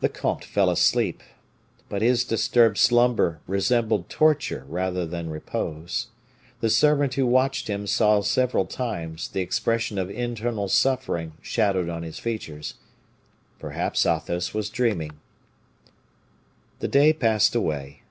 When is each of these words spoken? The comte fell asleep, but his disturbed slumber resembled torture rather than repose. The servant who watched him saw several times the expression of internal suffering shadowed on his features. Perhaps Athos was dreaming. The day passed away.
The 0.00 0.08
comte 0.08 0.42
fell 0.46 0.70
asleep, 0.70 1.22
but 1.90 2.00
his 2.00 2.24
disturbed 2.24 2.78
slumber 2.78 3.40
resembled 3.46 4.08
torture 4.08 4.64
rather 4.66 5.04
than 5.04 5.28
repose. 5.28 6.06
The 6.62 6.70
servant 6.70 7.12
who 7.12 7.26
watched 7.26 7.68
him 7.68 7.86
saw 7.86 8.22
several 8.22 8.64
times 8.64 9.28
the 9.28 9.42
expression 9.42 9.98
of 9.98 10.08
internal 10.08 10.68
suffering 10.68 11.32
shadowed 11.42 11.90
on 11.90 12.02
his 12.02 12.18
features. 12.18 12.76
Perhaps 13.58 14.06
Athos 14.06 14.54
was 14.54 14.70
dreaming. 14.70 15.20
The 16.78 16.88
day 16.88 17.12
passed 17.12 17.54
away. 17.54 18.04